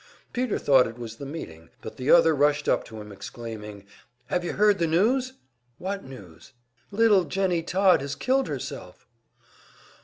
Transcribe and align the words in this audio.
Peter 0.33 0.57
thought 0.57 0.87
it 0.87 0.97
was 0.97 1.17
the 1.17 1.27
meeting, 1.27 1.69
but 1.83 1.97
the 1.97 2.09
other 2.09 2.33
rushed 2.33 2.67
up 2.67 2.83
to 2.83 2.99
him, 2.99 3.11
exclaiming: 3.11 3.85
"Have 4.31 4.43
you 4.43 4.53
heard 4.53 4.79
the 4.79 4.87
news?" 4.87 5.33
"What 5.77 6.03
news?" 6.03 6.53
"Little 6.89 7.23
Jennie 7.25 7.61
Todd 7.61 8.01
has 8.01 8.15
killed 8.15 8.47
herself!" 8.47 9.05